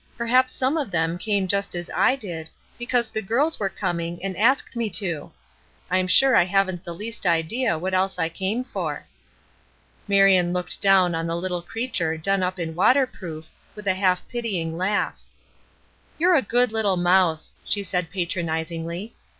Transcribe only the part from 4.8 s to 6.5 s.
to. I'm sure I